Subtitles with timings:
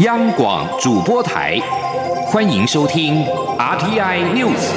[0.00, 1.60] 央广主播台，
[2.24, 3.22] 欢迎收听
[3.58, 4.72] RTI News。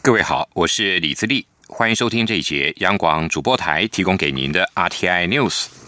[0.00, 5.83] 各位好，我是李自立，欢迎收听这一节央广主播台提供给您的 RTI News。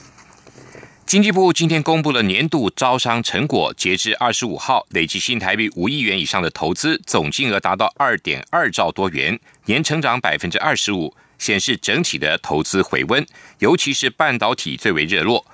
[1.07, 13.25] 经济部今天公布了年度招商成果，截至二十五号，累计新台币五亿元以上的投资总金额达到二点二兆多元，年成长百分之二十五，显示整体的投资回温，
[13.61, 15.47] 尤其是半导体最为热络。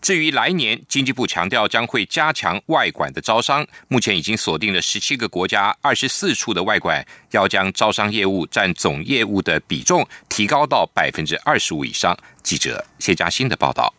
[0.00, 12.16] 至于来年，经济部强调将会加强外管的招商，目前已经锁定了十七个国家二十四处的外管，要将招商业务占总业务的比重提高到百分之二十五以上。
[12.42, 13.92] 记者谢嘉欣的报道。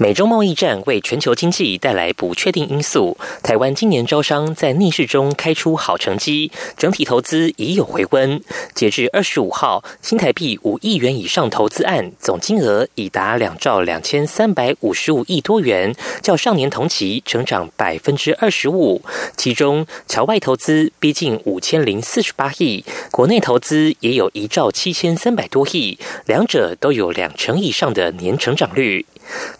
[0.00, 8.42] 美中贸易战为全球经济带来不确定因素，台湾今年招商在逆势中开出好成绩，整体投资已有回温。
[8.74, 19.02] 截至二十五号，新台币五亿元以上投资案总金额已达两兆两千三百五十五亿多元，较上年同期成长百分之二十五。
[19.36, 29.04] 其中，侨外投资逼近五千零四十八亿，国内投资也有一兆七千三百多亿，两者都有两成以上的年成长率。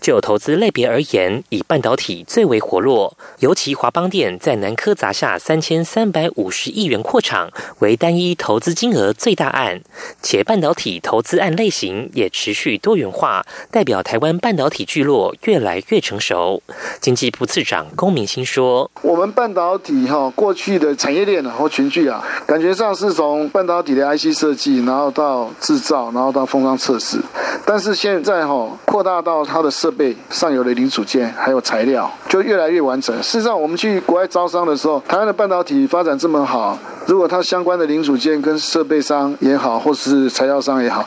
[0.00, 7.50] 就投投资类别而言，以半导体最为活络，尤其华邦电在南科砸下三千三百五十亿元扩厂，
[7.80, 9.80] 为单一投资金额最大案，
[10.22, 16.62] 且半导体投资案类型也持续多元化，代表台湾半导体聚落越来越成熟。
[17.00, 27.18] 经济部次长龚明鑫说：“我们半导体哈过去的产业链和群聚啊，感觉上是从半导体的 IC 设计，然后到制造，然后到封装测试，
[27.66, 33.16] 但是现在哈扩大到。”它的设备上游的零组件还有材料就越来越完整。
[33.22, 41.06] 事实上，我们去国外招商的时候，台湾的半导体发展这么好，如果它相关的零组件跟设备商也好，或是材料商也好。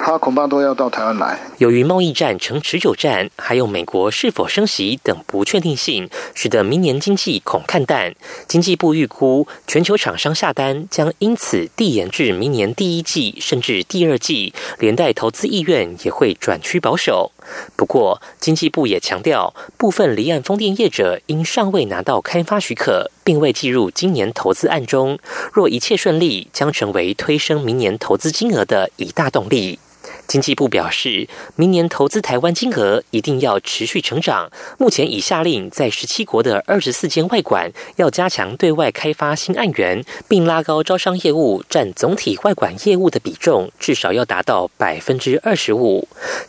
[0.00, 1.38] 它恐怕都要到台湾来。
[1.58, 8.14] 由于贸易战成持久战，还有美国是否升息等不确定性，使得明年经济恐看淡。
[8.46, 17.32] 经济部预估，全球厂商下单将因此递延至明年第一季甚至第二季，连带投资意愿也会转趋保守。
[17.74, 25.18] 不过，经济部也强调，部分离岸风电业者因尚未拿到开发许可，并未计入今年投资案中。
[25.52, 29.80] 若一切顺利，将成为推升明年投资金额的一大动力。
[30.28, 34.48] 经济部表示，明年投资台湾金额一定要持续成长。
[34.78, 46.06] 目前已下令在十七国的二十四间外馆要加强对外开发新案源，并拉高招商业务占总体外管业务的比重，至少要达到百分之二十五。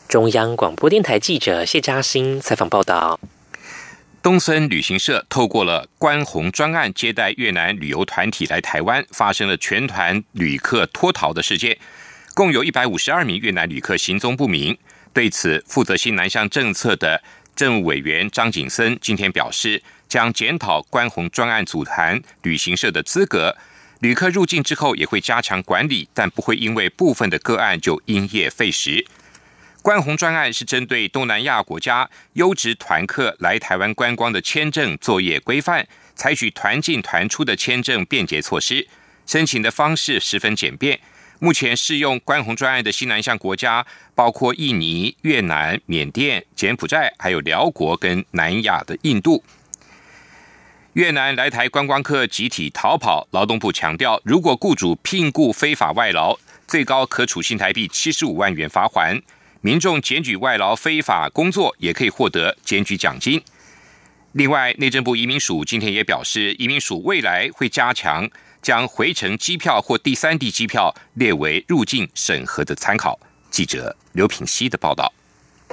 [0.09, 3.17] 中央广播电台记者谢嘉欣采访报道。
[4.21, 11.77] 东森旅行社透过了关红专案接待越南旅游团体来台湾，发生了全团旅客脱逃的事件。
[12.39, 14.77] 共有一百五十二名越南旅客行踪不明。
[15.11, 17.21] 对此，负责新南向政策的
[17.53, 23.57] 政务委员张景森今天表示，将检讨关宏专案组团旅行社的资格。
[23.99, 29.05] 旅客入境之后也会加强管理，但不会因为部分的个案就因业废食。
[29.81, 35.85] 关宏专案是针对东南亚国家优质团客来台湾观光的签证作业规范，
[36.15, 38.87] 采取团进团出的签证便捷措施，
[39.25, 41.01] 申请的方式十分简便。
[41.39, 49.41] 目前适用关红专案的西南向国家包括印尼、越南、缅甸、柬埔寨，还有辽国跟南亚的印度。
[50.93, 59.21] 越南来台观光客集体逃跑，劳动部强调，如果雇主聘雇非法外劳，最高可处新台币七十五万元罚款。
[59.61, 63.41] 民众检举外劳非法工作，也可以获得检举奖金。
[64.33, 68.29] 另外，内政部移民署今天也表示，移民署未来会加强。
[68.61, 73.19] 将回程机票或第三地机票列为入境审核的参考。
[73.49, 75.11] 记者刘品希的报道。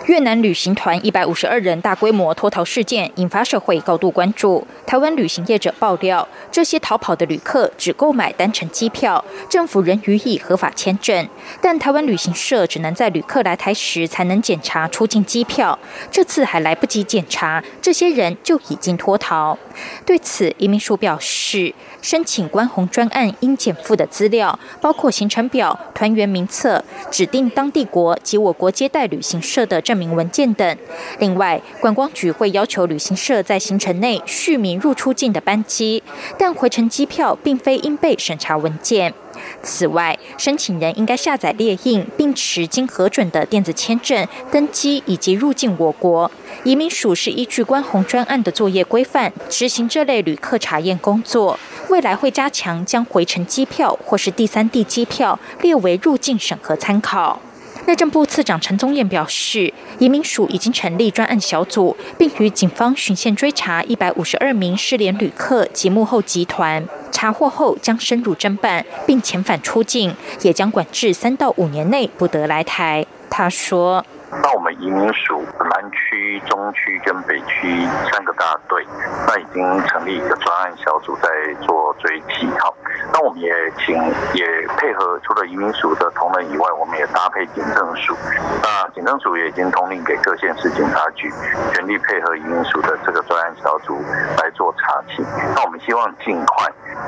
[0.04, 4.66] 越南旅行团一百五十二人大规模脱逃事件引发社会高度关注。
[4.86, 11.26] 台湾旅行业者爆料，这些逃跑的旅客只购买单程机票，政府仍予以合法签证，
[11.62, 15.78] 但台湾旅行社只能在旅客来台时才能检查出境机票。
[16.11, 19.58] 这次还来不及检查，这些人就已经脱逃。
[20.05, 21.75] 对此，移民署表示。
[22.06, 30.79] 申请关红专案应减负的资料，包括行程表、团员名册、指定当地国及我国接待旅行社的证明文件等。
[31.19, 36.00] 另外，观光局会要求旅行社在行程内续名入出境的班机，
[36.38, 39.12] 但回程机票并非应被审查文件。
[39.61, 46.31] 此外，申请人应该下载列印并持经核准的电子签证登机以及入境我国。
[46.62, 51.59] 移民署是依据关红专案的作业规范执行这类旅客查验工作。
[51.88, 57.41] 未来会加强将回程机票或是第三地机票列为入境审核参考。
[57.87, 73.06] 内政部次长陈宗彦表示，移民署已经成立专案小组，并与警方巡线追查一百五十二名失联旅客及幕后集团，查获后将深入侦办，并遣返出境，也将管制三到五年内不得来台。
[73.31, 74.05] 他说。
[74.43, 78.87] 那我们移民署南区、中区跟北区三个大队，
[79.27, 81.29] 那已经成立一个专案小组在
[81.62, 82.49] 做追缉。
[82.61, 82.75] 好，
[83.12, 83.97] 那我们也请
[84.35, 84.47] 也
[84.77, 88.15] 配合，除了移民署的同仁以外，我们也搭配警政署。
[88.62, 91.31] 那警政署也已经通令给各县市警察局，
[91.73, 94.00] 全力配合移民署的这个专案小组
[94.43, 95.25] 来做查缉。
[95.55, 96.67] 那我们希望尽快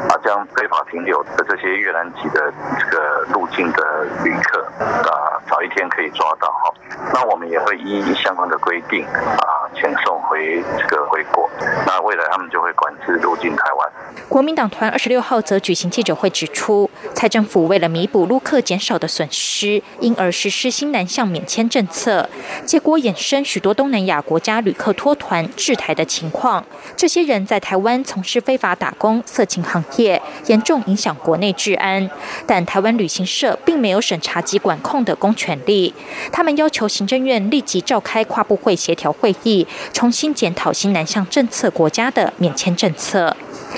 [0.08, 5.12] 啊，将非法停留的这些越南籍的这个入境的旅客啊，
[5.48, 6.74] 早一天可以抓到哈。
[7.12, 11.48] 那我们也会依相关的规定啊，遣送回这个回国。
[11.86, 13.92] 那未来他们就会管制入境台湾。
[14.28, 22.28] 国民党团二十六号则举行记者会，指出蔡政府为了弥补陆客减少的损失，因而实施新南向免签政策，
[22.64, 26.64] 结果衍生许多东南亚国家旅客脱团制台的情况。
[26.96, 32.10] 这些人在台湾从事非法打工、色情行业，严重影响国内治安。
[32.46, 35.94] 但台湾旅行社并没有审查及管控的公权力，
[36.32, 43.36] 他们要求行政院立即召开跨部会协调会议，重新检讨新南向政策国家的免签政策。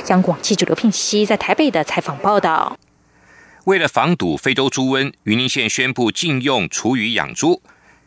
[0.08, 2.78] 央广记者刘聘熙在台北的采访报道：
[3.64, 7.60] 为了防堵非洲猪瘟，云林县宣布禁用厨余养猪。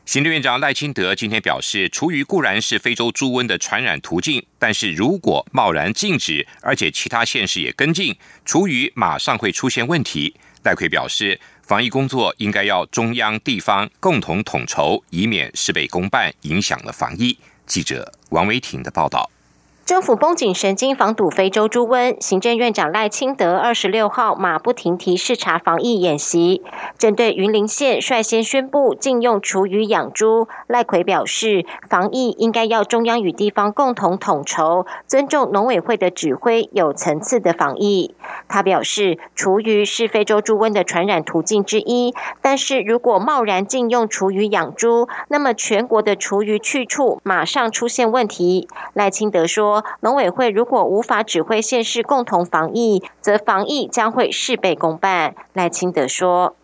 [0.05, 8.13] 行政院长赖清德今天表示，厨余固然是非洲猪瘟的传染途径，但是如果贸然禁止，而且其他县市也跟进，
[8.43, 10.35] 厨余马上会出现问题。
[10.63, 17.37] 赖奎表示，防疫工作应该要中央地方共同统筹，以免事倍功半，影响了防疫。
[17.65, 19.29] 记者王维挺的报道。
[19.85, 26.61] 政府绷紧神经防堵非洲猪瘟，行政院长赖清德二十六号马不停蹄视察防疫演习，
[26.97, 38.15] 针对云林县率先宣布禁用厨余养猪，赖奎表示，防疫应该要中央与地方共同统筹，尊重农委会的指挥，有层次的防疫。
[38.47, 48.69] 他表示，厨余是非洲猪瘟的传染途径之一，但是如果贸然禁用厨余养猪，那么全国的厨余去处马上出现问题。
[48.93, 49.72] 赖清德说。
[50.01, 55.33] 农委会如果无法指挥县市共同防疫，则防疫将会事倍功半。
[55.53, 56.55] 赖清德说：“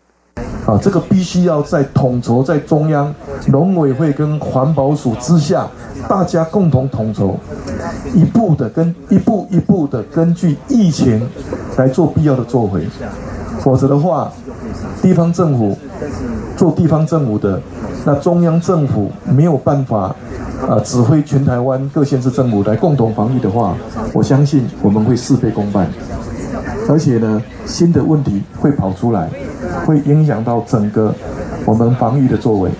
[0.66, 3.14] 啊，这个必须要在统筹在中央
[3.48, 5.66] 农委会跟环保署之下，
[6.08, 7.38] 大家共同统筹，
[8.14, 11.28] 一步的跟一步一步的根据疫情
[11.76, 12.86] 来做必要的作为，
[13.60, 14.30] 否则的话，
[15.00, 15.76] 地方政府
[16.56, 17.60] 做地方政府的，
[18.04, 20.14] 那中央政府没有办法。”
[20.68, 20.78] 啊！
[20.84, 23.74] 指挥全台湾各县市政府来共同防御的话，
[24.12, 25.88] 我相信我们会事倍功半，
[26.88, 29.30] 而且呢，新的问题会跑出来，
[29.86, 31.14] 会影响到整个
[31.64, 32.70] 我们防御的作为。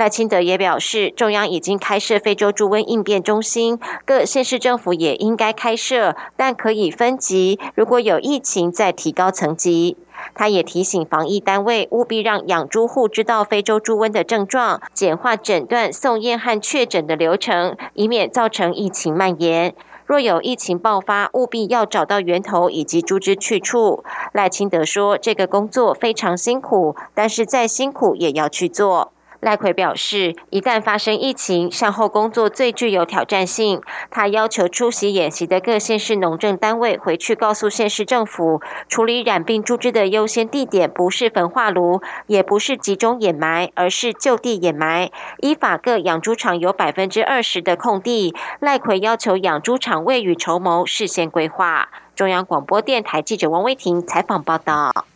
[0.00, 9.98] 赖清德也表示，中央已经开设非洲猪瘟应变中心，各县市政府也应该开设，但可以分级，如果有疫情再提高层级。
[10.34, 19.74] 他也提醒防疫单位务必让养猪户知道非洲猪瘟的症状，简化诊断、送验和确诊的流程，以免造成疫情蔓延。
[20.06, 24.02] 若有疫情爆发，务必要找到源头以及猪只去处。
[24.32, 33.80] 赖清德说：“这个工作非常辛苦，但是再辛苦也要去做。”赖奎表示，一旦发生疫情，善后工作最具有挑战性。
[34.10, 45.10] 他要求出席演习的各县市农政单位回去告诉县市政府，处理染病猪只的优先地点不是焚化炉，也不是集中掩埋，而是就地掩埋。
[45.38, 51.88] 依法各养猪场有百分之二十的空地，赖奎要求养猪场未雨绸缪，事先规划。
[52.14, 55.06] 中央广播电台记者王威婷采访报道。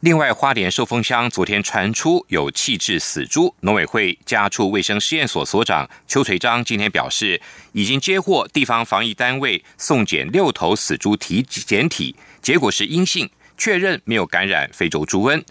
[0.00, 7.38] 另外，花莲寿丰乡昨天传出有弃置死猪，农委会家畜卫生试验所所长邱垂章今天表示，
[7.72, 13.28] 已经接获地方防疫单位送检六头死猪体检体，结果是阴性，
[13.58, 15.42] 确认没有感染非洲猪瘟。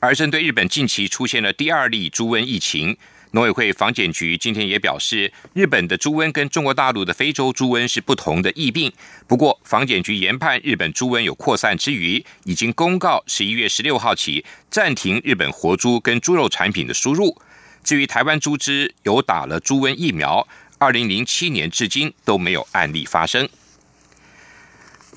[0.00, 2.96] 而针对日本近期出现了第二例猪瘟疫情。
[3.32, 8.92] 农委会防检局今天也表示，日本的猪瘟跟中国大陆的非洲猪瘟是不同的疫病。
[9.26, 17.40] 不过，防检局研判日本猪瘟有扩散之余，已经公告十一月十六号起暂停日本活猪跟猪肉产品的输入。
[17.82, 20.46] 至于台湾猪只有打了猪瘟疫苗，
[20.76, 23.48] 二零零七年至今都没有案例发生。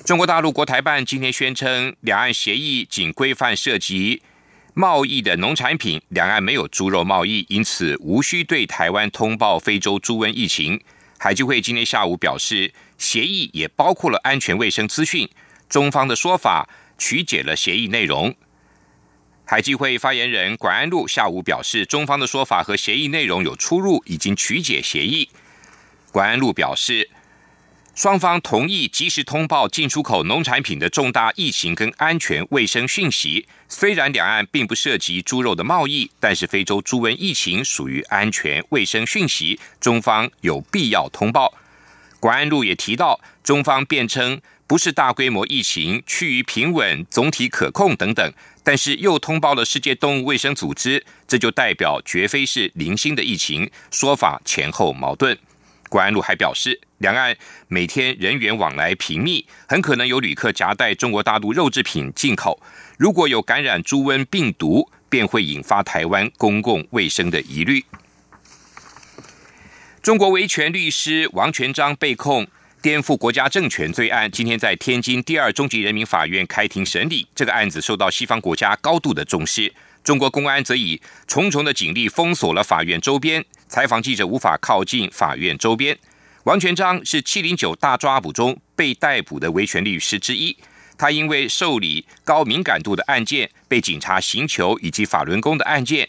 [0.06, 4.22] 中国大陆国台办今天宣称，两岸协议仅规范涉及。
[4.78, 10.78] 贸易的农产品，两岸没有猪肉贸易，因此无需对台湾通报非洲猪瘟疫情。
[11.16, 15.26] 海基会今天下午表示，协议也包括了安全卫生资讯。
[15.66, 16.68] 中方的说法
[16.98, 18.34] 曲解了协议内容。
[19.46, 25.30] 海基会发言人管安路下午表示，中方的说法和协议内容有出入，已经曲解协议。
[26.12, 27.08] 管安路表示，
[27.96, 33.48] 双方同意及时通报进出口农产品的重大疫情跟安全卫生讯息。
[33.70, 41.54] 虽然两岸并不涉及猪肉的贸易，但是非洲猪瘟疫情属于安全卫生讯息，中方有必要通报。
[42.20, 48.30] 管安路也提到，中方辩称不是大规模疫情，趋于平稳，总体可控等等。
[48.62, 55.38] 但是又通报了世界动物卫生组织，这就代表绝非是零星的疫情，说法前后矛盾。
[55.88, 57.36] 国安路还表示，两岸
[57.68, 62.60] 每天人员往来频密，很可能有旅客夹带中国大陆肉制品进口，
[62.98, 67.84] 如果有感染猪瘟病毒，便会引发台湾公共卫生的疑虑。
[70.02, 72.46] 中国维权律师王全章被控。
[72.82, 77.26] 颠覆国家政权罪案，今天在天津第二中级人民法院开庭审理。
[77.34, 79.72] 这个案子受到西方国家高度的重视，
[80.06, 85.98] 中国公安则以重重的警力封锁了法院周边，采访记者无法靠近法院周边。
[86.44, 90.56] 王全章是七零九大抓捕中被逮捕的维权律师之一，
[90.96, 96.08] 他因为受理高敏感度的案件，被警察刑求以及法轮功的案件，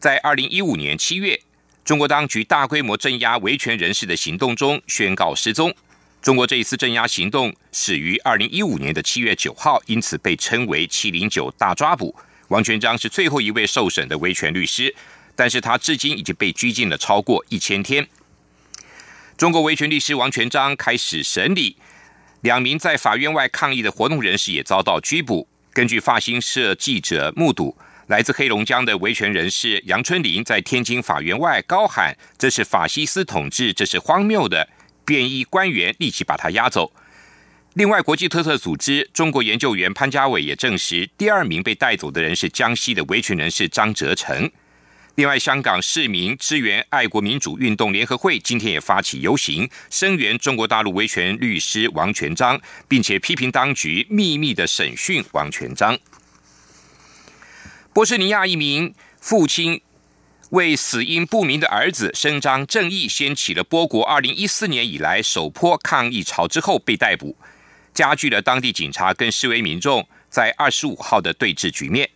[0.00, 1.38] 在二零一五年七月，
[1.84, 5.74] 中国当局大规模镇压维权人士的行动中宣告失踪。
[6.22, 12.16] 中国这一次镇压行动始于二零一五年的七月九号，因此被称为“七零九大抓捕”。
[12.48, 14.94] 王全章是最后一位受审的维权律师，
[15.36, 18.06] 但是他至今已经被拘禁了超过一千天。
[19.36, 21.76] 中国维权律师王全章开始审理，
[22.40, 25.46] 两名在法院外抗议的活动人士也遭到拘捕。
[25.72, 27.76] 根据法新社记者目睹，
[28.06, 34.68] 来自黑龙江的维权人士杨春林在天津法院外高喊：“这是法西斯统治，这是荒谬的。”
[35.04, 36.92] 便衣官员立即把他押走。
[37.78, 44.50] 另外，国际特色组织中国研究员潘家伟也证实，第二名被带走的人是江西的维权人士张哲成。
[45.14, 55.96] 另外，香港市民支援爱国民主运动联合会今天也发起游行，声援中国大陆维权律师王全章，并且批评当局秘密的审讯王全章。
[57.92, 59.80] 波士尼亚一名父亲。
[60.50, 67.36] 为死因不明的儿子伸张正义，掀起了波国二零一四年以来首波抗议潮之后被逮捕，
[67.94, 72.08] 加剧了当地警察跟示威民众在二十五号的对峙局面。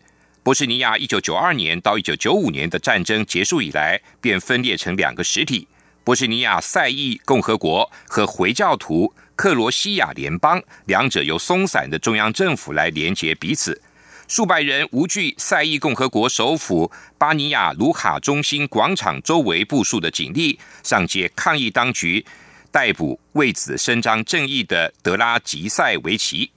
[0.42, 5.68] 波士尼亚一九九二年到一九九五年的战争结束以来，便分裂成两个实体：
[6.02, 13.80] 波士尼亚赛义共和国和回教徒克罗西亚联邦，两者由松散的中央政府来连接彼此。
[14.28, 22.24] 数百人无惧塞义共和国首府巴尼亚卢卡中心广场周围部署的警力，上街抗议当局
[22.72, 26.50] 逮捕为子伸张正义的德拉吉塞维奇。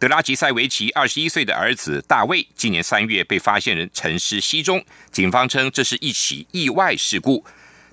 [0.00, 7.44] 德拉吉塞维奇二十一岁的儿子大卫，今年三月被发现人沉尸溪中，警方称这是一起意外事故，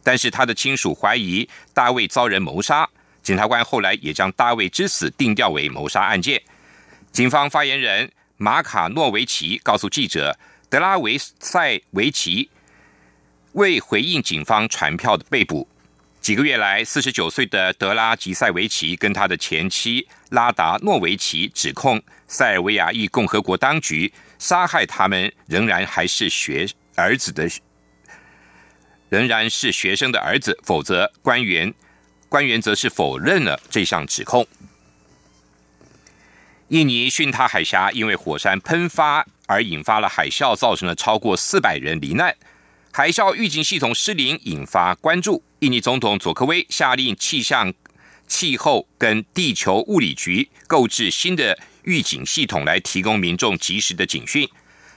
[0.02, 2.90] 但是他的亲属怀疑大卫遭人谋杀。
[3.22, 6.42] 检察官后来也将大卫之死定调为谋杀案件。
[7.12, 8.12] 警方发言人。
[8.38, 10.38] 马卡诺维奇告诉记者
[10.70, 12.50] ：“德拉维塞维奇
[13.54, 15.66] 为回应警方传票的被捕。
[16.26, 27.48] 几个月来，四十九岁的德拉吉塞维奇跟他的前妻拉达诺维奇指控塞尔维亚裔共和国当局杀害他们仍然还是学儿子的，
[29.08, 30.58] 仍然是学生的儿子。
[30.64, 31.72] 否则，官员
[32.28, 34.48] 官员则是否认了这项指控。”
[36.70, 42.36] 印尼巽他海峡因为火山喷发而引发了海啸，造成了超过四百人罹难。
[42.98, 45.44] 海啸预警系统失灵，引发关注。
[45.60, 47.74] 印尼总统佐科威下令气象、
[48.26, 54.48] 气候跟地球物理局购置新的预警系统，来提供民众及时的警讯。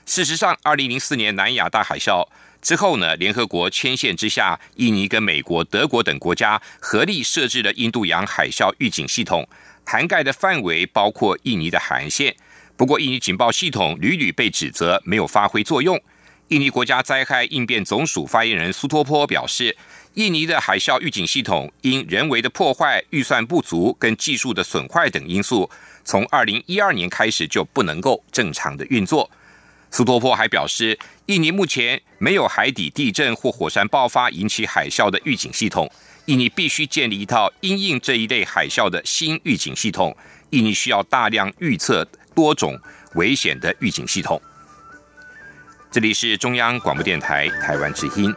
[0.06, 2.24] 事实上，二零零四年南亚大海啸
[2.62, 9.44] 之后呢，联合国牵线之下，印尼跟美国、德国等国家合力设置了印度洋海啸预警系统。
[9.84, 12.36] 涵盖的范围包括印尼的海岸线，
[12.76, 16.00] 不过印尼警报系统屡屡被指责没有发挥作用。
[16.48, 19.76] 印尼国家灾害应变总署发言人苏托坡表示，
[20.14, 25.68] 印尼的海啸预警系统因人为的破坏、预算不足跟技术的损坏等因素，
[26.04, 29.30] 从二零一二年开始就不能够正常的运作。
[29.90, 35.90] 苏托坡还表示，印尼目前没有海底地震或火山爆发引起海啸的预警系统。
[36.24, 40.16] 印尼必须建立一套因应这一类海啸的新预警系统。
[40.50, 42.78] 印尼需要大量预测多种
[43.16, 44.40] 危险的预警系统。
[45.90, 48.30] 这里是中央广播电台台湾之音。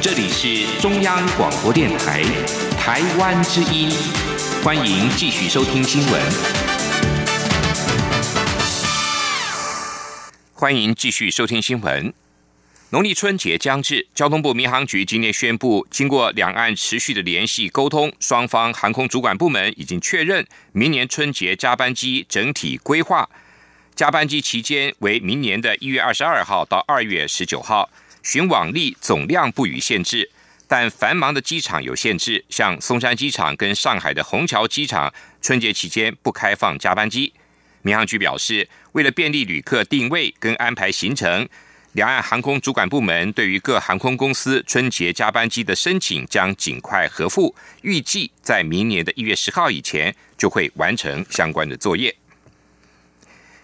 [0.00, 2.22] 这里是中央广播电台
[2.78, 3.90] 台湾之音
[4.64, 6.22] 欢迎继续收听新闻。
[10.54, 12.10] 欢迎继续收听新闻。
[12.92, 23.30] 农历春节将至，交通部民航局今天宣布，经过两岸持续的联系沟通，双方航空主管部门已经确认，明年春节加班机整体规划，
[23.94, 27.88] 加班机期间为明年的一月二十二号到二月十九号，
[28.24, 30.28] 巡往力总量不予限制，
[30.66, 37.32] 但繁忙的机场有限制，像松山机场跟上海的虹桥机场，春节期间不开放加班机。
[37.82, 41.48] 民航局表示，为了便利旅客定位跟安排行程。
[41.94, 52.14] 两岸航空主管部门对于各航空公司春节加班机的申请将尽快核复，预计在明年的一月十号以前就会完成相关的作业。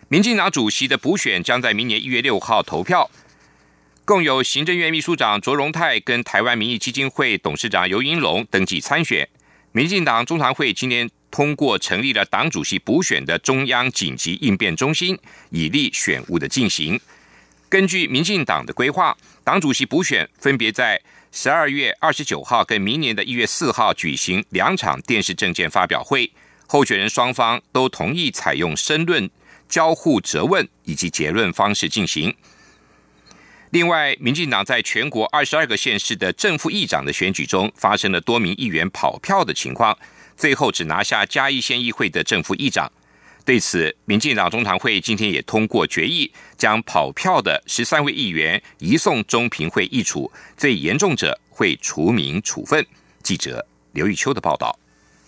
[0.08, 3.08] 民进党主席的补选将在明年一月六号投票，
[4.04, 9.28] 共有行政院秘书长卓荣泰跟台湾民意基金会董事长尤英龙登记参选。
[9.70, 15.16] 民进党中常会今天通过成立了党主席补选的中央紧急应变中心，
[15.50, 17.00] 以利选务的进行。
[17.68, 21.00] 根据民进党的规划，党主席补选分别在
[21.32, 26.30] 十二月二十九号跟明年的一月四号举行两场电视政见发表会，
[26.68, 29.28] 候选人双方都同意采用申论、
[29.68, 32.34] 交互责问以及结论方式进行。
[33.70, 39.98] 另外，民进党在全国二十二个县市的正副议长的选举中，发生了多名议员跑票的情况，
[40.36, 42.90] 最后只拿下嘉义县议会的正副议长。
[43.46, 52.84] 对此，民进党中常会今天也通过决议，将跑票的十三位议员移送中评会议处，最严重者会除名处分。
[53.22, 54.76] 记者刘玉秋的报道。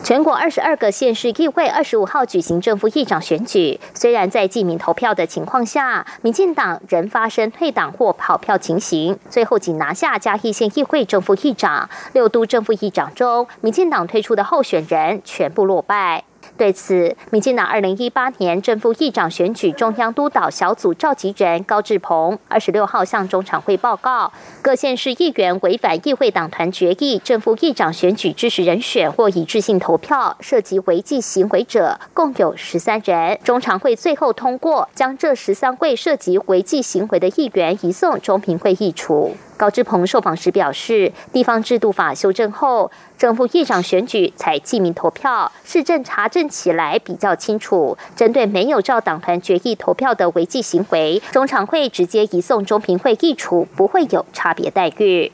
[0.02, 11.88] 全国二十二个县市议会二十五号举行正副议长选举，虽然在记名投票的情况下，民进党仍发生退党或跑票情形，最后仅拿下嘉义县议会正副议长。
[12.14, 16.24] 六都正副议长中，民进党推出的候选人全部落败。
[16.58, 33.38] 对此，民进党二零一八年正副议长选举中央督导小组召集人高志鹏二十六号向中常会报告，各县市议员违反议会党团决议，正副议长选举支持人选或一致性投票，涉及违纪行为者共有十三人。
[33.44, 39.36] 中常会最后通过，将这十三位涉及违纪行为的议员移送中评会议处。
[39.58, 47.98] 高志鹏受访时表示，地方制度法修正后，政府议长选举才记名投票，市政查证起来比较清楚。
[48.14, 55.30] 针对没有照党团决议投票的违纪行为，中常会直接移送中评会议处，不会有差别待遇。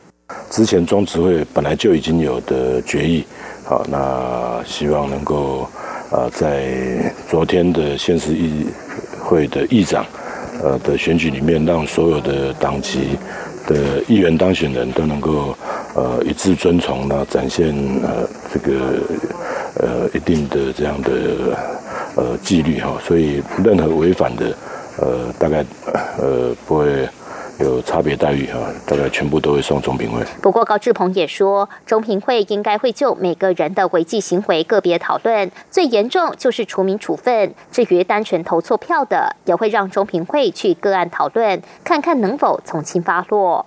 [0.48, 3.22] 之前中执会本来就已经有的决议，
[3.66, 5.68] 好，那希望能够
[6.10, 8.64] 啊，在昨天的县市议
[9.20, 10.02] 会的议长
[10.62, 13.18] 呃的选举里面，让所有的党籍。
[13.66, 15.56] 的议员当选人都能够
[15.94, 18.72] 呃一致遵从，呢展现呃这个
[19.76, 21.10] 呃一定的这样的
[22.16, 24.56] 呃纪律哈，所以任何违反的
[24.98, 25.64] 呃大概
[26.18, 27.08] 呃不会。
[27.60, 30.20] 有差别待遇啊，大概全部都会送中评会。
[30.42, 37.54] 不过高志鹏也说，中评会应该会就每个人的违纪行为个别讨论，最严重就是除名处分。
[37.70, 43.66] 至于单纯投错票的，也会让中评会去个案讨论，看看能否从轻发落。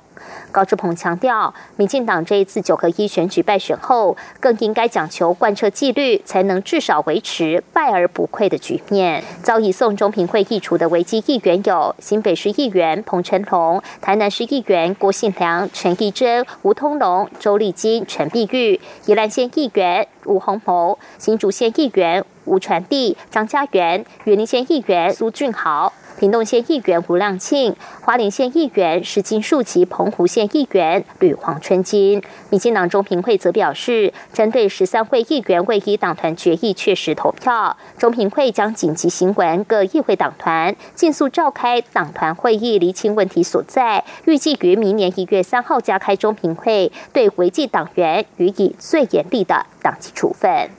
[0.52, 9.24] 高志鹏强调，民进党这一次九合一选举败选后，更应该讲求贯彻纪律，才能至少维持败而不溃的局面。
[9.44, 25.92] 遭以送中评会议除的危机议员有新北市议员彭成龙、台南市议员郭信良、陈义珍、吴通龙、周丽金、陈碧玉、宜兰县议员吴宏谋、新竹县议员吴传递、张家元、云林县议员苏俊豪。
[26.18, 50.72] 屏东县议员吴亮庆、花莲县议员石金树及澎湖县议员吕黄春金，民进党中评会则表示，针对十三位议员未依党团决议确实投票，中评会将紧急行文各议会党团，尽速召开党团会议，厘清问题所在，预计于明年一月三号加开中评会，对违纪党员予以最严厉的党纪处分。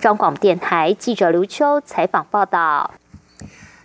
[0.00, 2.92] 中广电台记者刘秋采访报道。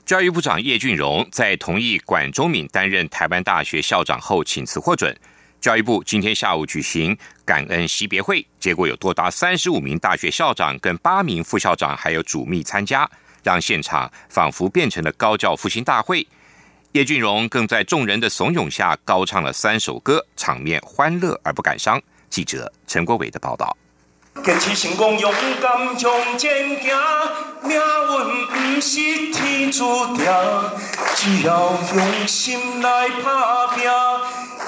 [0.10, 5.16] 教育部长叶俊荣在同意管中敏担任台湾大学校长后请辞获准。
[5.62, 13.08] 教育部今天下午举行感恩惜别会，结果有多达三十五名大学校长跟八名副校长还有主秘参加，
[13.44, 16.26] 让现场仿佛变成了高教复兴大会。
[16.94, 22.02] 叶俊荣更在众人的怂恿下高唱了三首歌，场面欢乐而不感伤。
[22.32, 23.78] 记者陈国伟的报道。
[24.44, 26.98] 坚持成功，勇敢向前行，
[27.62, 30.26] 命运不是天注定，
[31.16, 33.84] 只要用心来打拼，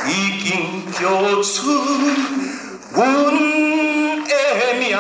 [0.08, 1.72] 已经叫出
[2.94, 3.04] 阮
[4.26, 4.34] 的
[4.80, 4.98] 名。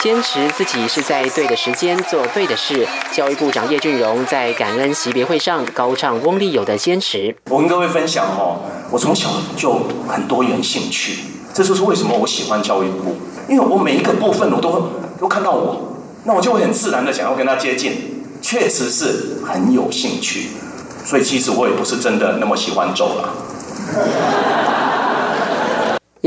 [0.00, 2.86] 坚持自己是在对的时间做对的事。
[3.12, 7.34] 教育部长叶俊荣在感恩席别会上高唱翁立友的坚持。
[7.50, 11.18] 我跟各位分享哦，我从小就很多元兴趣，
[11.52, 13.16] 这就是为什么我喜欢教育部，
[13.48, 15.92] 因为我每一个部分我都都看到我，
[16.24, 20.50] 那我就会很自然的想要跟他接近，确实是很有兴趣。
[21.04, 23.34] 所以其实我也不是真的那么喜欢走了。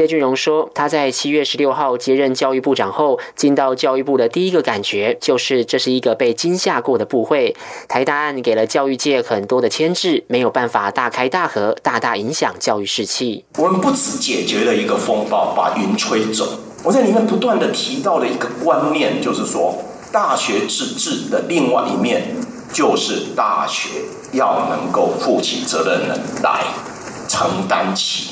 [0.01, 7.55] 叶俊荣说：“他在七月十六号接任教育部长后，进到教育部的第一个感觉就是，这是一个被惊吓过的部会。
[7.87, 13.45] 台大案给了教育界很多的牵制，没有办法大开大合，大大影响教育士气。
[13.57, 16.59] 我们不止解决了一个风暴，把云吹走。
[16.83, 19.75] 我在里面不断的提到了一个观念，就是说，
[20.11, 22.35] 大学自治的另外一面，
[22.73, 23.89] 就是大学
[24.31, 26.09] 要能够负起责任
[26.41, 26.63] 来
[27.29, 28.30] 承担起。”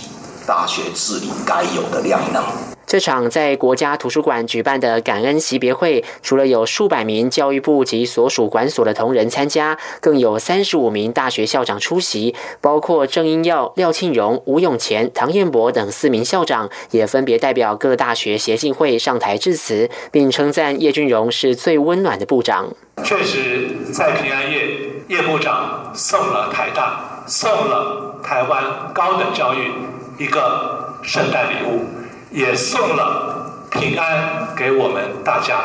[0.49, 2.43] 大学治理该有的量能。
[2.87, 22.73] 这场在国家图书馆举办的感恩惜别会，除了有数百名教育部及所属管所的同仁参加，更有三十五名大学校长出席，包括郑英耀、廖庆荣、吴永乾、唐彦博等四名校长，也分别代表各大学协进会上台致辞，并称赞叶俊荣是最温暖的部长。
[23.03, 24.67] 确实，在平安夜，
[25.09, 29.71] 叶部长送了台大，送了台湾高等教育。
[30.19, 31.85] 一个圣诞礼物，
[32.29, 35.61] 也送了平安给我们大家，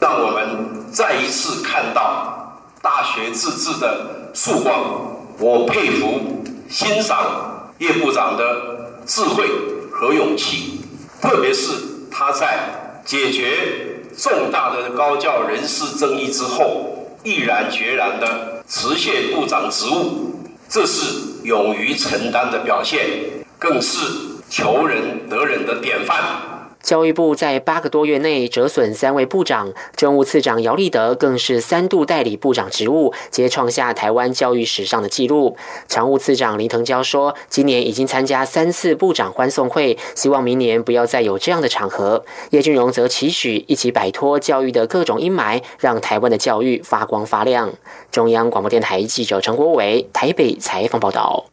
[0.00, 4.80] 让我们再一次看到大学自治的曙光。
[5.38, 9.46] 我佩服、欣赏叶部长的智慧
[9.92, 10.80] 和勇气，
[11.20, 11.72] 特别是
[12.10, 12.58] 他在
[13.04, 23.35] 解决重大的高教人事争议之后，毅然决然的辞卸部长职务，这是勇于承担的表现。
[23.58, 23.98] 更是
[24.48, 26.52] 求人得人的典范。
[26.82, 35.56] 教育部在八个多月内折损三位部长，政务次长姚立德更是三度代理部长职务，皆创下台湾教育史上的纪录。
[35.88, 42.24] 常务次长林腾蛟说，今年已经参加三次部长欢送会，希望明年不要再有这样的场合。
[42.50, 47.72] 叶俊荣则期许一起摆脱教育的各种阴霾，让台湾的教育发光发亮。
[48.12, 51.46] 中央广播电台记者陈国伟台北采访报道。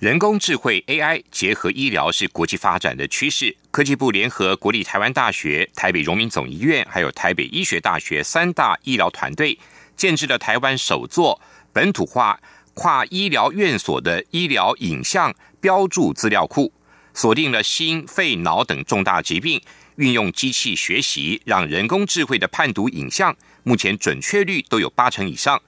[0.00, 3.54] 人工智慧 AI 结合医疗是国际发展的趋势。
[3.70, 9.58] 科技部联合国立台湾大学、台北荣民总医院，还有台北医学大学三大医疗团队，
[9.98, 11.38] 建制了台湾首座
[11.70, 12.40] 本土化
[12.72, 16.72] 跨医疗院所的医疗影像标注资料库，
[17.12, 19.60] 锁定了心、肺、脑等重大疾病，
[19.96, 25.60] 运用机器学习，让人工智慧的判读影像，目前准确率都有八成以上。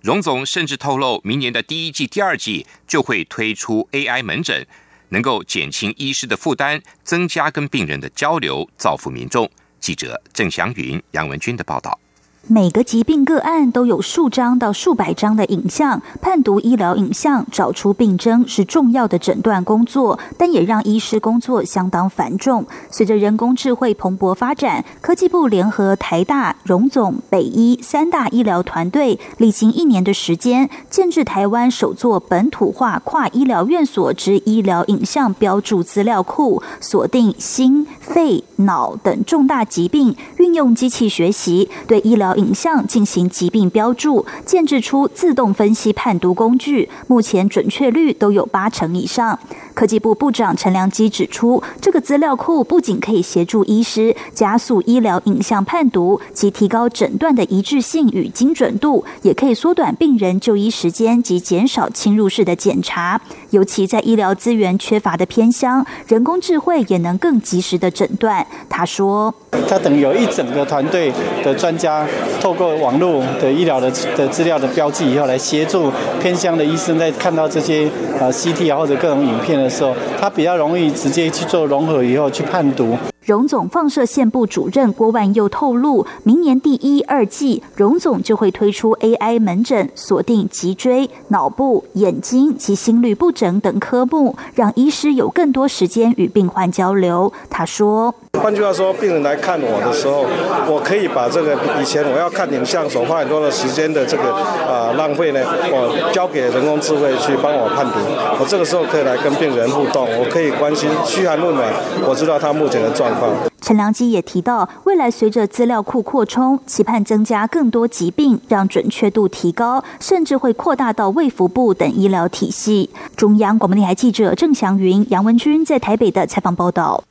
[0.00, 4.66] 荣总甚至透露，明年的第一季、第二季就会推出 AI 门诊，
[5.10, 9.50] 能够减轻医师的负担，增加跟病人的交流，造福民众。
[9.78, 11.98] 记者郑祥云、杨文军的报道。
[12.46, 22.66] 每个疾病个案都有数张到数百张的影像，判读医疗影像找出病征是重要的诊断工作，但也让医师工作相当繁重。
[22.90, 42.29] 随着人工智慧蓬勃发展，科技部联合台大、荣总、北医三大医疗团队，历经一年的时间，建制台湾首座本土化跨医疗院所之医疗影像标注资料库，锁定心、肺、脑等重大疾病，运用机器学习对医疗。
[42.36, 49.38] 影像进行疾病标注，建制出自动分析判读工具，目前准确率都有八成以上。
[49.72, 63.20] 科技部部长陈良基指出，这个资料库不仅可以协助医师加速医疗影像判读及提高诊断的一致性与精准度，也可以缩短病人就医时间及减少侵入式的检查。
[63.50, 68.46] 尤其在医疗资源缺乏的偏乡，人工智慧也能更及时的诊断。
[68.68, 69.34] 他说
[69.68, 71.12] ：“他等于有一整个团队
[71.42, 72.06] 的专家。”
[72.40, 82.96] 透过网络的医疗的的资料的标记以后，来协助偏乡的医生在看到这些呃 CT 啊或者各种影片的时候，他比较容易直接去做融合以后去判读。
[83.30, 97.32] 荣总放射线部主任郭万佑透露，明年第一、二季，荣总就会推出 AI 门诊，锁定脊椎、脑部、眼睛及心律不整等科目，让医师有更多时间与病患交流。
[97.48, 98.12] 他说
[98.42, 100.26] ：“换句话说，病人来看我的时候，
[100.66, 105.38] 我可以把这个以前我要看影像所花很多的时间的这个啊浪费呢，
[105.70, 108.00] 我交给人工智慧去帮我判读。
[108.40, 111.72] 我这个时候可以来跟病人互动，我可以关心嘘寒问暖，
[112.08, 113.19] 我知道他目前的状况。”
[113.60, 122.90] 陈良基也提到，未来随着资料库扩充，期盼增加更多疾病，让准确度提高，甚至会扩大到卫福部等医疗体系。
[123.16, 127.04] 中央广播电台记者郑祥云、杨文君在台北的采访报道。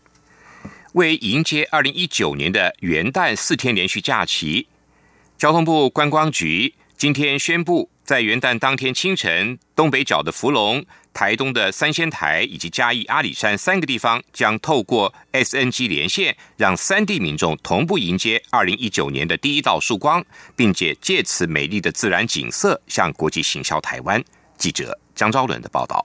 [0.94, 4.68] 为迎接二零一九年的元旦四天连续假期，
[5.38, 24.20] 交通部观光局今天宣布，在元旦当天清晨，东北角的福隆、台东的三仙台以及嘉义阿里山三个地方将透过 SNG 连线，让三地民众同步迎接二零一九年的第一道曙光，并且借此美丽的自然景色向国际行销台湾。
[24.58, 26.04] 记者江昭伦的报道。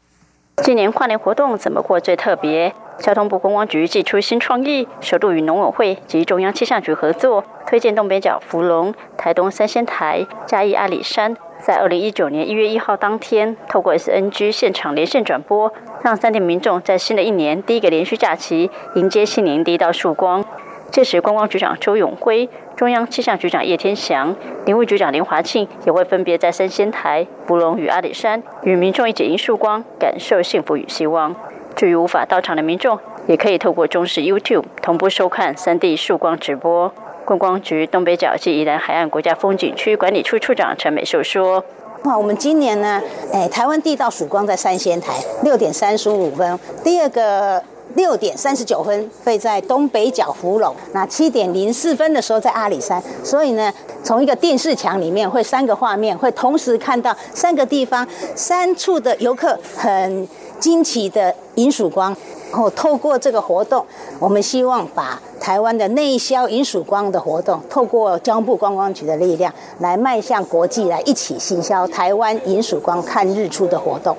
[0.62, 2.74] 今年跨年活动怎么过最特别？
[2.98, 11.34] 交通部观光局祭出新创意，首度与农委会及中央气象局合作，推荐东北角福隆、台东三仙台、嘉义阿里山，
[11.66, 15.72] 在二零一九年一月一号当天，透过 SNG 现场连线转播，
[16.02, 20.44] 让三地民众在新的一年第一个连续假期迎接新年第一道曙光。
[20.90, 22.46] 届时，观光局长周永辉、
[22.76, 31.34] 中央气象局长叶天祥、林务局长林华庆也会分别在三仙台、福隆与阿里山，与民众一起迎曙光，感受幸福与希望。
[31.74, 36.92] 至于无法到场的民众，也可以透过中视 YouTube 同步收看三 D 曙光直播。
[37.24, 41.64] 观光局东北角及宜兰海岸国家风景区管理处处长陈美秀说
[42.04, 47.62] ：“哇，我们今年呢，哎，台湾地道曙光在三仙台六点三十五分，第二个。”
[47.96, 60.26] 六点三十九分会在东北角福隆，那七点零四分的时候在阿里山，所以呢，从一个电视墙里面会三个画面，会同时看到三个地方三处的游客很
[60.58, 62.16] 惊奇的迎曙光。
[62.54, 63.84] 然后透过这个活动，
[64.20, 74.16] 我们希望把台湾的内销银曙光的活动，透过交部观光局的力量，来迈向国际，来一起行销台湾银曙光看日出的活动。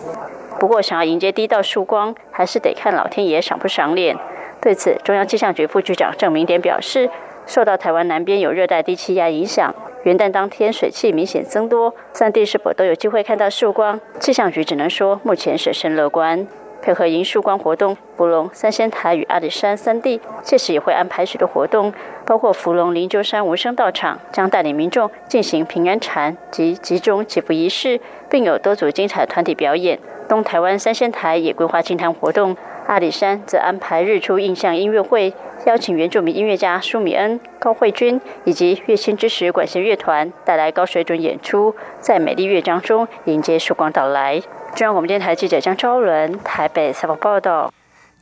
[0.60, 4.18] 不过，想要迎接第一道曙光，还是得看老天爷赏不赏脸。
[4.60, 7.10] 对此，中央气象局副局长郑明典表示，
[7.46, 13.98] 受到台湾南边有热带低气压影响，元旦当天水汽明显增多，三地是否都有机会看到曙光？
[14.20, 16.46] 气象局只能说目前审慎乐观。
[16.86, 21.92] 配合迎曙光活动，福隆、三仙台与阿里山三地届时也会安排许多活动，
[22.28, 29.98] 包括福隆灵鹫山无声道场将带领民众进行平安禅及集中祈福仪式，并有多组精彩团体表演。
[30.30, 35.34] 东台湾三仙台也规划清谈活动，阿里山则安排日出印象音乐会，
[35.66, 44.40] 邀请原住民音乐家舒米恩、高慧君以及乐清之时管弦乐团带来高水准演出，在美丽乐章中迎接曙光到来。
[44.76, 47.74] 中央广播电台记者张昭伦台北采访报道。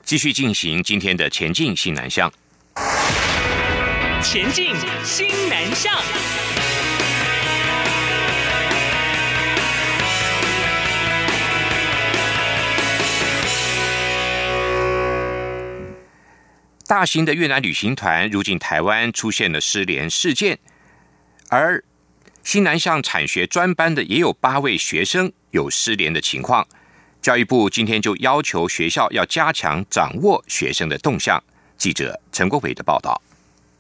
[0.03, 2.31] 继续进行今天的前进新南向。
[4.21, 5.91] 前进新南向。
[16.85, 20.59] 大型的越南旅行团入境台湾，出现了失联事件，
[21.49, 21.83] 而
[22.43, 26.67] 新南向产学专班的也有八位学生有失联的情况。
[27.21, 31.41] 教育部今天就要求学校要加强掌握学生的动向。
[31.77, 33.21] 记者陈国伟的报道。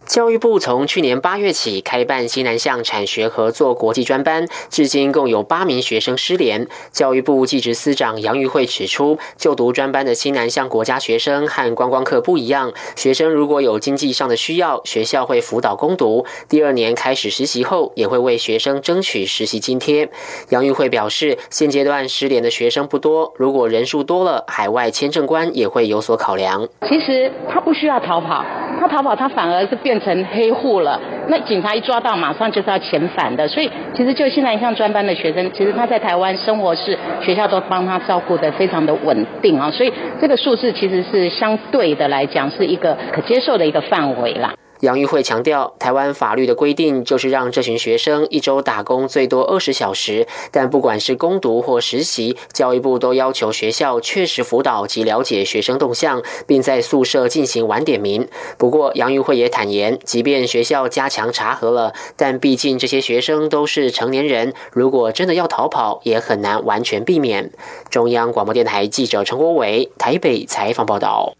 [0.05, 6.67] 教育部从去年八月起开办西南向产学合作国际专班，至今共有八名学生失联。
[6.91, 16.25] 教育部技职司长杨玉慧指出，就读专班的西南向国家学生和观光客不一样，学生如果有经济上的需要，学校会辅导攻读。
[16.49, 20.09] 第二年开始实习后，也会为学生争取实习津贴。
[20.49, 26.67] 杨玉慧表示，现阶段失联的学生不多，如果人数多了，海外签证官也会有所考量。
[26.89, 28.43] 其实他不需要逃跑，
[28.81, 29.92] 他逃跑他反而是变。
[29.93, 33.47] 变成黑户了，那警察一抓到，马上就是要遣返的。
[33.47, 44.55] 所以，其实就现在像专班的学生，其实他在台湾生活是学校都帮他照顾的非常的稳定啊，所以这个数字其实是相对的来讲是一个可接受的一个范围啦。
[44.83, 58.27] 杨玉慧强调，台湾法律的规定就是让这群学生一周打工最多二十小时，但不管是攻读或实习，教育部都要求学校确实辅导及了解学生动向，并在宿舍进行晚点名。
[58.57, 67.49] 不过，杨玉慧也坦言，即便学校加强查核了，但毕竟这些学生都是成年人，如果真的要逃跑，也很难完全避免。
[67.89, 71.33] 中央广播电台记者陈国伟台北采访报道。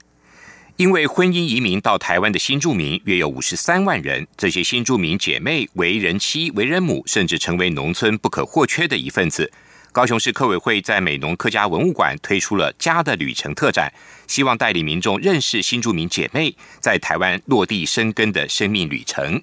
[0.77, 9.51] 因为婚姻移民到台湾的新住民约有五十三万人，这些新住民姐妹为人妻、为人母，甚至成为农村不可或缺的一份子。
[9.91, 13.93] 高雄市客委会在美浓客家文物馆推出了“家的旅程”特展，
[14.25, 19.39] 希望带领民众认识新住民姐妹在台湾落地生根的生命旅程。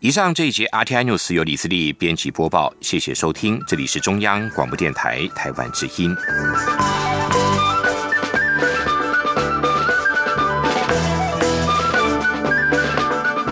[0.00, 6.12] 以上这一节 RTI News 由李自力编辑播报，谢谢收听，这里是中央广播电台台湾之音。